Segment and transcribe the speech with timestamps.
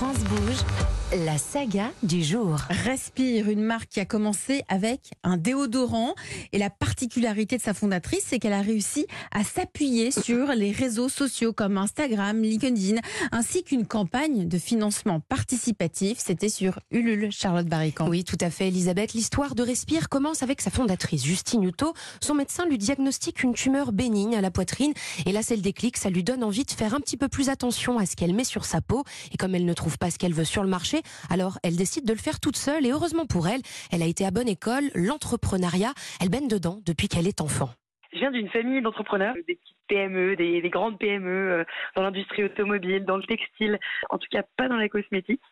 [0.00, 2.56] France Bouge, la saga du jour.
[2.70, 6.14] Respire, une marque qui a commencé avec un déodorant.
[6.52, 11.10] Et la particularité de sa fondatrice, c'est qu'elle a réussi à s'appuyer sur les réseaux
[11.10, 13.00] sociaux comme Instagram, LinkedIn,
[13.30, 16.16] ainsi qu'une campagne de financement participatif.
[16.18, 18.08] C'était sur Ulule, Charlotte Barrican.
[18.08, 19.12] Oui, tout à fait, Elisabeth.
[19.12, 21.92] L'histoire de Respire commence avec sa fondatrice, Justine Hutto.
[22.22, 24.94] Son médecin lui diagnostique une tumeur bénigne à la poitrine.
[25.26, 25.98] Et là, c'est le déclic.
[25.98, 28.44] Ça lui donne envie de faire un petit peu plus attention à ce qu'elle met
[28.44, 29.04] sur sa peau.
[29.32, 32.04] Et comme elle ne trouve pas ce qu'elle veut sur le marché, alors elle décide
[32.04, 32.86] de le faire toute seule.
[32.86, 33.60] Et heureusement pour elle,
[33.92, 35.92] elle a été à bonne école, l'entrepreneuriat.
[36.20, 37.70] Elle baigne dedans depuis qu'elle est enfant.
[38.12, 41.64] Je viens d'une famille d'entrepreneurs, des petites PME, des, des grandes PME euh,
[41.96, 45.42] dans l'industrie automobile, dans le textile, en tout cas pas dans la cosmétique.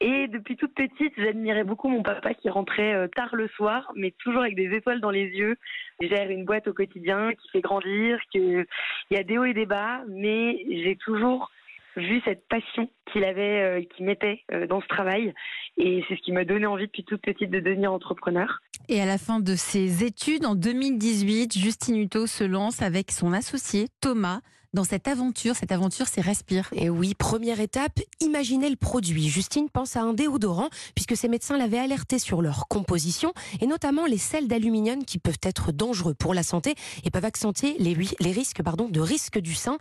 [0.00, 4.12] Et depuis toute petite, j'admirais beaucoup mon papa qui rentrait euh, tard le soir, mais
[4.18, 5.56] toujours avec des étoiles dans les yeux.
[6.00, 8.64] Il gère une boîte au quotidien qui fait grandir, qu'il
[9.10, 11.50] y a des hauts et des bas, mais j'ai toujours
[11.96, 15.34] vu cette passion qu'il avait, euh, qu'il mettait euh, dans ce travail.
[15.76, 18.60] Et c'est ce qui m'a donné envie depuis toute petite de devenir entrepreneur.
[18.88, 23.32] Et à la fin de ses études, en 2018, Justine Hutto se lance avec son
[23.32, 24.40] associé Thomas
[24.72, 25.54] dans cette aventure.
[25.54, 26.68] Cette aventure, c'est Respire.
[26.72, 29.28] Et oui, première étape, imaginez le produit.
[29.28, 34.06] Justine pense à un déodorant, puisque ses médecins l'avaient alerté sur leur composition, et notamment
[34.06, 38.32] les sels d'aluminium qui peuvent être dangereux pour la santé et peuvent accentuer les, les
[38.32, 39.78] risques pardon, de risque du sein.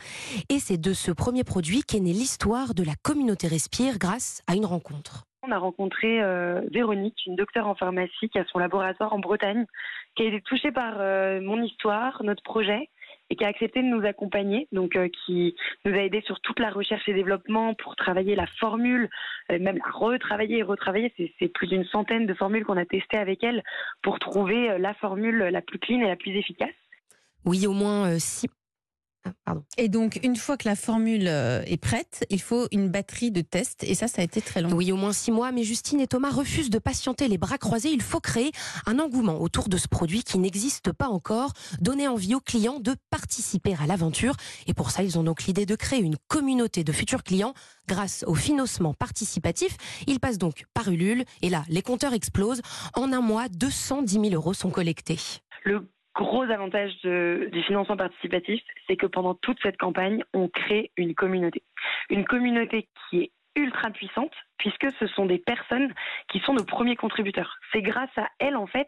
[0.49, 4.55] Et c'est de ce premier produit qu'est née l'histoire de la communauté Respire grâce à
[4.55, 5.25] une rencontre.
[5.41, 9.65] On a rencontré euh, Véronique, une docteure en pharmacie qui a son laboratoire en Bretagne,
[10.15, 12.89] qui a été touchée par euh, mon histoire, notre projet,
[13.29, 16.59] et qui a accepté de nous accompagner, donc euh, qui nous a aidé sur toute
[16.59, 19.09] la recherche et développement pour travailler la formule,
[19.51, 21.13] euh, même la retravailler et retravailler.
[21.39, 23.63] C'est plus d'une centaine de formules qu'on a testées avec elle
[24.01, 26.69] pour trouver euh, la formule la plus clean et la plus efficace.
[27.45, 28.47] Oui, au moins six,
[29.45, 29.63] Pardon.
[29.77, 33.41] Et donc, une fois que la formule euh, est prête, il faut une batterie de
[33.41, 33.83] tests.
[33.83, 34.71] Et ça, ça a été très long.
[34.73, 35.51] Oui, au moins six mois.
[35.51, 37.89] Mais Justine et Thomas refusent de patienter les bras croisés.
[37.89, 38.51] Il faut créer
[38.85, 41.53] un engouement autour de ce produit qui n'existe pas encore.
[41.81, 44.35] Donner envie aux clients de participer à l'aventure.
[44.67, 47.53] Et pour ça, ils ont donc l'idée de créer une communauté de futurs clients
[47.87, 49.75] grâce au financement participatif.
[50.07, 51.25] Ils passent donc par Ulule.
[51.41, 52.61] Et là, les compteurs explosent.
[52.93, 55.19] En un mois, 210 000 euros sont collectés.
[55.65, 60.91] Le gros avantage de, du financement participatif, c'est que pendant toute cette campagne, on crée
[60.97, 61.63] une communauté.
[62.09, 65.93] Une communauté qui est ultra puissante puisque ce sont des personnes
[66.29, 67.57] qui sont nos premiers contributeurs.
[67.71, 68.87] C'est grâce à elles en fait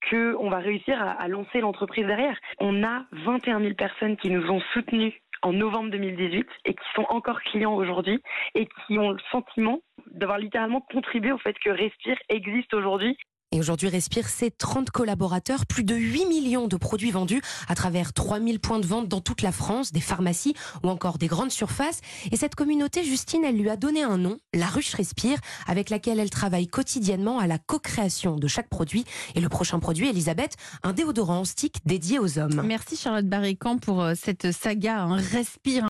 [0.00, 2.38] que on va réussir à, à lancer l'entreprise derrière.
[2.58, 7.06] On a 21 000 personnes qui nous ont soutenus en novembre 2018 et qui sont
[7.10, 8.22] encore clients aujourd'hui
[8.54, 13.16] et qui ont le sentiment d'avoir littéralement contribué au fait que Respire existe aujourd'hui
[13.52, 18.12] et aujourd'hui, Respire, c'est 30 collaborateurs, plus de 8 millions de produits vendus à travers
[18.12, 22.00] 3000 points de vente dans toute la France, des pharmacies ou encore des grandes surfaces.
[22.30, 26.20] Et cette communauté, Justine, elle lui a donné un nom, la Ruche Respire, avec laquelle
[26.20, 29.04] elle travaille quotidiennement à la co-création de chaque produit.
[29.34, 32.62] Et le prochain produit, Elisabeth, un déodorant en stick dédié aux hommes.
[32.64, 35.78] Merci Charlotte Barrican pour euh, cette saga, un Respire.